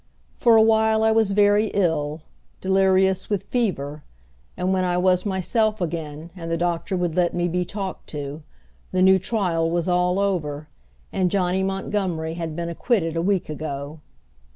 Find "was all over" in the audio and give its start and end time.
9.69-10.69